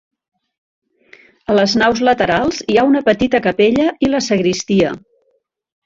A 1.51 1.57
les 1.59 1.75
naus 1.83 2.01
laterals 2.09 2.63
hi 2.75 2.79
ha 2.83 2.89
una 2.95 3.05
petita 3.11 3.45
capella 3.51 3.89
i 4.09 4.15
la 4.15 4.27
sagristia. 4.33 5.01